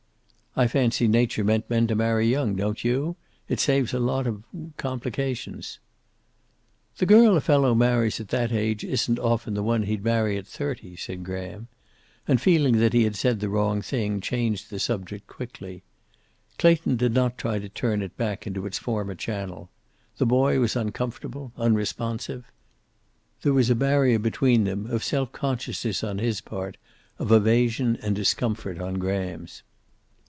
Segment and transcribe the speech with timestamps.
[0.53, 3.15] "I fancy Nature meant men to marry young, don't you?
[3.47, 4.43] It saves a lot of
[4.75, 5.79] complications."
[6.97, 10.45] "The girl a fellow marries at that age isn't often the one he'd marry at
[10.45, 11.69] thirty," said Graham.
[12.27, 15.83] And feeling that he had said the wrong thing, changed the subject quickly.
[16.57, 19.69] Clayton did not try to turn it back into its former channel.
[20.17, 22.51] The boy was uncomfortable, unresponsive.
[23.41, 26.75] There was a barrier between them, of self consciousness on his part,
[27.19, 29.63] of evasion and discomfort on Graham's.